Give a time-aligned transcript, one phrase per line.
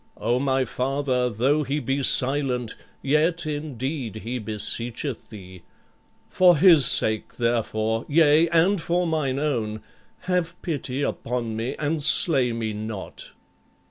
[0.17, 5.61] O my father, though he be silent, yet, indeed, he beseecheth thee.
[6.27, 9.79] For his sake, therefore, yea, and for mine own,
[10.21, 13.33] have pity upon me and slay me not."